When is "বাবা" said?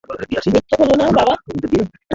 1.17-1.33